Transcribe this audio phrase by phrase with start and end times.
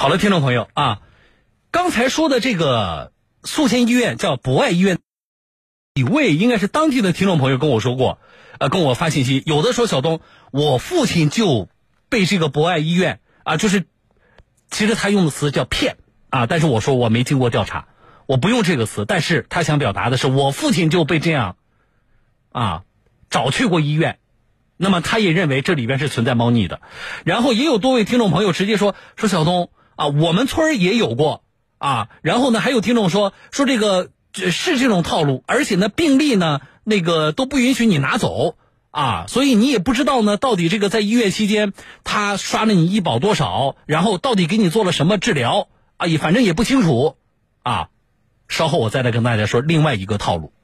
[0.00, 1.02] 好了，听众朋友啊，
[1.70, 3.12] 刚才说的这个
[3.44, 4.98] 宿迁医院叫博爱医院，
[5.94, 8.18] 几位应该是当地的听众朋友跟我说过，
[8.58, 11.68] 呃，跟我发信息，有的说小东，我父亲就
[12.08, 13.84] 被这个博爱医院啊，就是
[14.70, 15.98] 其实他用的词叫骗
[16.30, 17.86] 啊，但是我说我没经过调查，
[18.24, 21.56] 我不用这个词，但是他想表达的是我父亲就被这样
[22.52, 22.84] 啊
[23.28, 24.18] 找去过医院。
[24.78, 26.80] 那么他也认为这里边是存在猫腻的，
[27.26, 29.70] 然后也有多位听众朋友直接说说小东
[30.00, 31.44] 啊，我们村儿也有过
[31.76, 38.56] 啊，然后呢还有听众说说这个是这种套路，而且呢病历呢那个都不允许你拿走
[38.90, 45.68] 啊，所以你也不知道呢到底这个在医院期间他刷了你医保多少，然后到底给你做了什么治疗
[45.98, 47.16] 啊，也反正也不清楚
[47.62, 47.88] 啊，
[48.48, 50.54] 稍后我再来跟大家说另外一个套路。